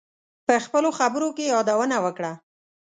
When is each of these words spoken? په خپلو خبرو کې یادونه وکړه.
په 0.47 0.53
خپلو 0.65 0.89
خبرو 0.99 1.27
کې 1.37 1.51
یادونه 1.53 1.97
وکړه. 2.05 2.33